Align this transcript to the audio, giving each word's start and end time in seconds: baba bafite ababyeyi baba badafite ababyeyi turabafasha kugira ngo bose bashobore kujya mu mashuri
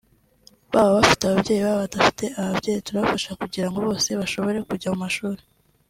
baba 0.71 0.89
bafite 0.97 1.23
ababyeyi 1.29 1.61
baba 1.63 1.81
badafite 1.83 2.25
ababyeyi 2.41 2.79
turabafasha 2.85 3.39
kugira 3.41 3.67
ngo 3.69 3.77
bose 3.87 4.09
bashobore 4.19 4.57
kujya 4.67 4.89
mu 4.93 4.99
mashuri 5.05 5.41